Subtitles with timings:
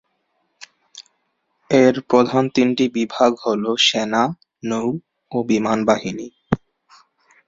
[1.69, 4.23] এর প্রধান তিনটি বিভাগ হলো সেনা,
[4.63, 4.87] নৌ
[5.31, 6.27] ও বিমান বাহিনী।